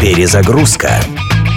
Перезагрузка. 0.00 1.00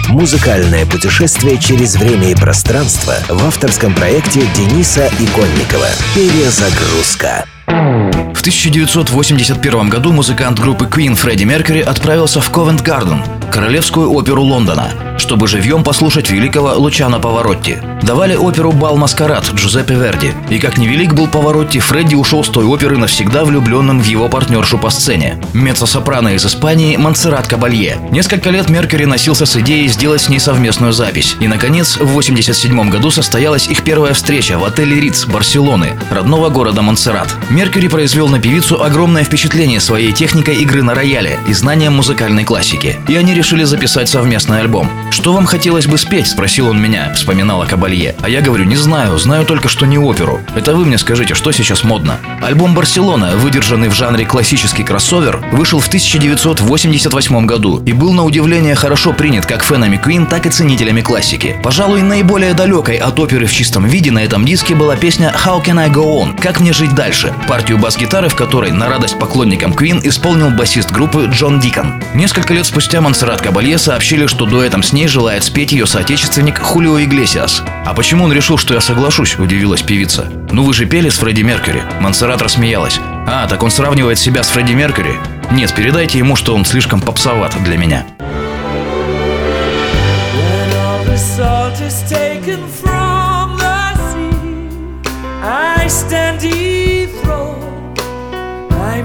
Музыкальное 0.08 0.84
путешествие 0.84 1.58
через 1.58 1.94
время 1.94 2.30
и 2.30 2.34
пространство 2.34 3.14
в 3.28 3.44
авторском 3.46 3.94
проекте 3.94 4.40
Дениса 4.56 5.06
Иконникова. 5.20 5.86
Перезагрузка. 6.12 7.44
В 7.68 8.40
1981 8.40 9.88
году 9.88 10.12
музыкант 10.12 10.58
группы 10.58 10.86
Queen 10.86 11.14
Фредди 11.14 11.44
Меркьюри 11.44 11.82
отправился 11.82 12.40
в 12.40 12.50
Ковент-Гарден, 12.50 13.22
королевскую 13.52 14.10
оперу 14.10 14.42
Лондона, 14.42 14.88
чтобы 15.18 15.46
живьем 15.46 15.84
послушать 15.84 16.30
великого 16.30 16.72
Лучано 16.74 17.20
Поворотти. 17.20 17.82
Давали 18.02 18.34
оперу 18.34 18.72
«Бал 18.72 18.96
Маскарад» 18.96 19.44
Джузеппе 19.54 19.94
Верди. 19.94 20.32
И 20.48 20.58
как 20.58 20.78
невелик 20.78 21.12
был 21.12 21.28
Поворотти, 21.28 21.78
Фредди 21.78 22.14
ушел 22.14 22.42
с 22.42 22.48
той 22.48 22.64
оперы 22.64 22.96
навсегда 22.96 23.44
влюбленным 23.44 24.00
в 24.00 24.06
его 24.06 24.28
партнершу 24.28 24.78
по 24.78 24.88
сцене. 24.88 25.38
Меццо-сопрано 25.52 26.34
из 26.34 26.46
Испании 26.46 26.96
Монсеррат 26.96 27.46
Кабалье. 27.46 27.98
Несколько 28.10 28.48
лет 28.48 28.70
Меркьюри 28.70 29.04
носился 29.04 29.44
с 29.44 29.54
идеей 29.56 29.88
сделать 29.88 30.22
с 30.22 30.28
ней 30.30 30.40
совместную 30.40 30.94
запись. 30.94 31.36
И, 31.38 31.46
наконец, 31.46 31.96
в 31.96 32.08
1987 32.08 32.90
году 32.90 33.10
состоялась 33.10 33.68
их 33.68 33.84
первая 33.84 34.14
встреча 34.14 34.58
в 34.58 34.64
отеле 34.64 34.98
Риц 34.98 35.26
Барселоны, 35.26 35.90
родного 36.10 36.48
города 36.48 36.80
Монсеррат. 36.80 37.28
Меркьюри 37.50 37.88
произвел 37.88 38.28
на 38.28 38.40
певицу 38.40 38.82
огромное 38.82 39.24
впечатление 39.24 39.78
своей 39.78 40.12
техникой 40.12 40.56
игры 40.56 40.82
на 40.82 40.94
рояле 40.94 41.38
и 41.46 41.52
знанием 41.52 41.92
музыкальной 41.92 42.44
классики. 42.44 42.98
И 43.08 43.14
они 43.14 43.34
решили 43.42 43.64
записать 43.64 44.08
совместный 44.08 44.60
альбом. 44.60 44.88
«Что 45.22 45.34
вам 45.34 45.46
хотелось 45.46 45.86
бы 45.86 45.98
спеть?»– 45.98 46.26
спросил 46.30 46.66
он 46.66 46.82
меня, 46.82 47.12
вспоминала 47.14 47.64
Кабалье. 47.64 48.16
А 48.22 48.28
я 48.28 48.40
говорю, 48.40 48.64
не 48.64 48.74
знаю, 48.74 49.16
знаю 49.18 49.46
только, 49.46 49.68
что 49.68 49.86
не 49.86 49.96
оперу. 49.96 50.40
Это 50.56 50.74
вы 50.74 50.84
мне 50.84 50.98
скажите, 50.98 51.34
что 51.34 51.52
сейчас 51.52 51.84
модно? 51.84 52.18
Альбом 52.42 52.74
«Барселона», 52.74 53.36
выдержанный 53.36 53.88
в 53.88 53.94
жанре 53.94 54.26
классический 54.26 54.82
кроссовер, 54.82 55.38
вышел 55.52 55.78
в 55.78 55.86
1988 55.86 57.46
году 57.46 57.80
и 57.86 57.92
был 57.92 58.12
на 58.12 58.24
удивление 58.24 58.74
хорошо 58.74 59.12
принят 59.12 59.46
как 59.46 59.62
фенами 59.62 59.96
Queen, 59.96 60.26
так 60.26 60.44
и 60.46 60.50
ценителями 60.50 61.02
классики. 61.02 61.54
Пожалуй, 61.62 62.02
наиболее 62.02 62.52
далекой 62.52 62.96
от 62.96 63.16
оперы 63.20 63.46
в 63.46 63.52
чистом 63.52 63.86
виде 63.86 64.10
на 64.10 64.24
этом 64.24 64.44
диске 64.44 64.74
была 64.74 64.96
песня 64.96 65.32
«How 65.32 65.64
Can 65.64 65.78
I 65.78 65.88
Go 65.88 66.20
On?» 66.20 66.36
«Как 66.40 66.58
мне 66.58 66.72
жить 66.72 66.96
дальше?» 66.96 67.32
Партию 67.46 67.78
бас-гитары, 67.78 68.28
в 68.28 68.34
которой 68.34 68.72
на 68.72 68.88
радость 68.88 69.20
поклонникам 69.20 69.70
Queen 69.70 70.00
исполнил 70.02 70.50
басист 70.50 70.90
группы 70.90 71.30
Джон 71.32 71.60
Дикон. 71.60 72.02
Несколько 72.12 72.54
лет 72.54 72.66
спустя 72.66 73.00
Монсеррат 73.00 73.40
Кабалье 73.40 73.78
сообщили, 73.78 74.26
что 74.26 74.46
дуэтом 74.46 74.82
с 74.82 74.92
ней 74.92 75.06
желает 75.12 75.44
спеть 75.44 75.70
ее 75.70 75.86
соотечественник 75.86 76.58
Хулио 76.58 76.98
Иглесиас. 77.00 77.62
«А 77.84 77.94
почему 77.94 78.24
он 78.24 78.32
решил, 78.32 78.58
что 78.58 78.74
я 78.74 78.80
соглашусь?»– 78.80 79.36
удивилась 79.38 79.82
певица. 79.82 80.32
«Ну 80.50 80.64
вы 80.64 80.74
же 80.74 80.86
пели 80.86 81.10
с 81.10 81.18
Фредди 81.18 81.42
Меркьюри». 81.42 81.82
Монсеррат 82.00 82.42
рассмеялась. 82.42 82.98
«А, 83.26 83.46
так 83.46 83.62
он 83.62 83.70
сравнивает 83.70 84.18
себя 84.18 84.42
с 84.42 84.48
Фредди 84.48 84.72
Меркьюри?» 84.72 85.14
«Нет, 85.52 85.72
передайте 85.74 86.18
ему, 86.18 86.34
что 86.34 86.54
он 86.54 86.64
слишком 86.64 87.00
попсоват 87.00 87.54
для 87.62 87.76
меня». 87.76 88.06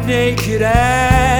naked 0.07 0.61
and 0.61 1.36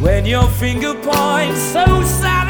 when 0.00 0.26
your 0.26 0.48
finger 0.48 0.94
points 0.94 1.60
so 1.60 1.84
savagely, 2.02 2.45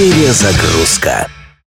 Перезагрузка. 0.00 1.28